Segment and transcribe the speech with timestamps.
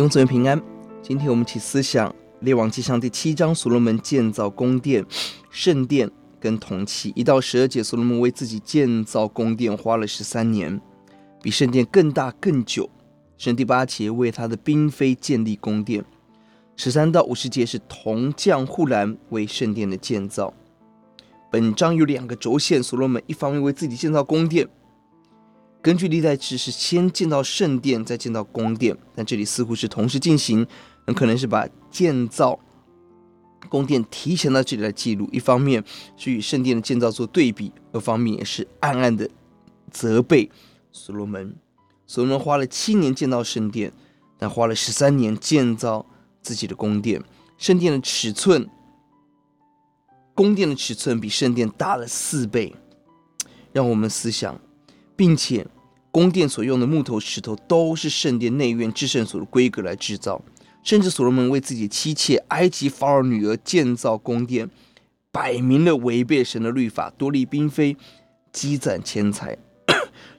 [0.00, 0.58] 弟兄姊妹平安。
[1.02, 2.10] 今天我们一起思想
[2.40, 5.04] 列王纪上第七章，所罗门建造宫殿、
[5.50, 7.12] 圣殿跟铜器。
[7.14, 10.80] 一到十二节，所罗门为自己建造宫殿花了十三年，
[11.42, 12.88] 比圣殿更大更久。
[13.36, 16.02] 圣第八节为他的嫔妃建立宫殿。
[16.76, 20.54] 十三到五十节是铜匠护栏为圣殿的建造。
[21.52, 24.66] 本章有两个轴线，所罗门一方面为自己建造宫殿。
[25.82, 30.66] 根据历代志是先建造圣殿，再建造宫殿，但这里似乎是同时进行，
[31.06, 32.58] 很可能是把建造
[33.70, 35.26] 宫殿提前到这里来记录。
[35.32, 35.82] 一方面
[36.18, 39.28] 是与圣殿的建造做对比，二方面也是暗暗的
[39.90, 40.50] 责备
[40.92, 41.56] 所罗门。
[42.06, 43.90] 所罗门花了七年建造圣殿，
[44.36, 46.04] 但花了十三年建造
[46.42, 47.22] 自己的宫殿。
[47.56, 48.68] 圣殿的尺寸，
[50.34, 52.74] 宫殿的尺寸比圣殿大了四倍，
[53.72, 54.60] 让我们思想。
[55.20, 55.66] 并且，
[56.10, 60.40] 宫殿所用的木头、石头都是圣殿内院至圣所的规格来制造。
[60.82, 64.70] 甚至所罗门为自己妻妾埃及法尔女儿建造宫殿，
[65.30, 67.94] 摆明了违背神的律法，多立嫔妃，
[68.50, 69.58] 积攒钱财。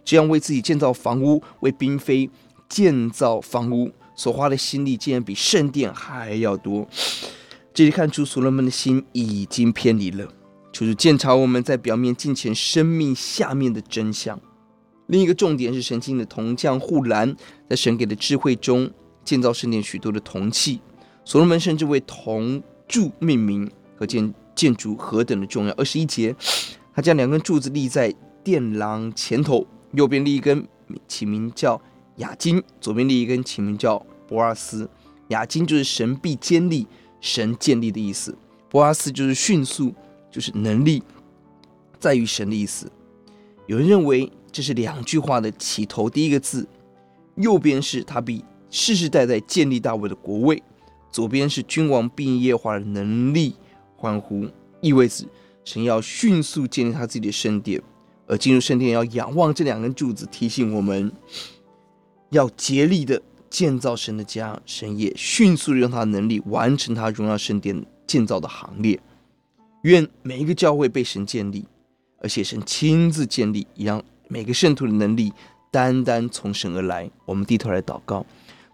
[0.04, 2.28] 这样为自己建造房屋，为嫔妃
[2.68, 6.88] 建造房屋所花的心力，竟然比圣殿还要多。
[7.72, 10.28] 这里看出所罗门的心已经偏离了，
[10.72, 14.42] 就是检查我们在表面金钱生命下面的真相。
[15.12, 17.36] 另一个重点是神经的铜匠护栏
[17.70, 18.90] 在神给的智慧中
[19.26, 20.80] 建造圣殿许多的铜器。
[21.26, 25.74] 所罗门甚至为铜柱命名，可见建筑何等的重要。
[25.74, 26.34] 二十一节，
[26.96, 30.66] 他将两根柱子立在殿廊前头，右边立一根，
[31.10, 31.80] 起名叫
[32.18, 34.90] 亚金；左边立一根，起名叫博阿斯。
[35.28, 36.88] 亚金就是神必坚立、
[37.20, 38.32] 神建立的意思；
[38.70, 39.94] 博阿斯就是迅速，
[40.32, 41.04] 就是能力
[42.00, 42.90] 在于神的意思。
[43.72, 44.30] 有人认为。
[44.54, 46.68] 这是两句话的起头，第一个字，
[47.36, 50.62] 右边是他必世世代代建立大卫的国位，
[51.10, 53.56] 左边是君王必因耶和华的能力
[53.96, 54.46] 欢呼，
[54.82, 55.26] 意味着
[55.64, 57.82] 神要迅速建立他自己的圣殿，
[58.28, 61.10] 而进入圣殿要仰望这两根柱子，提醒我们
[62.32, 69.00] 要竭力的建造神的家，神也迅速的用他的能力完成他荣耀圣殿建造的行列。
[69.84, 71.66] 愿每一个教会被神建立，
[72.22, 74.02] 而且神亲自建立一样。
[74.28, 75.34] 每个圣徒的能力
[75.70, 77.10] 单单从神而来。
[77.26, 78.26] 我们低头来祷告，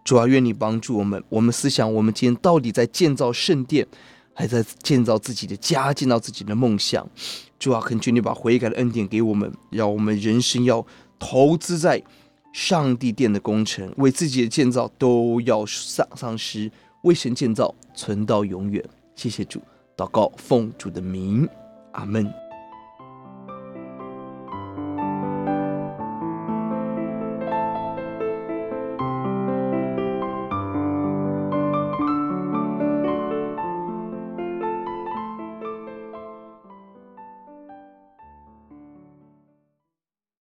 [0.04, 1.24] 主啊，愿你帮助我们。
[1.30, 3.88] 我们思想，我们今天到底在建造圣殿，
[4.34, 7.10] 还在建造自己的家，建造自己的梦想？
[7.58, 10.86] 主啊，恳求你把悔改的恩典给我们，让我们人生要
[11.18, 12.04] 投资在
[12.54, 16.72] 上帝殿的工程，为自己的建造都要丧丧失，
[17.02, 18.84] 为神建造存到永远。
[19.16, 19.60] 谢谢主，
[19.96, 21.50] 祷告奉主的名，
[21.94, 22.47] 阿门。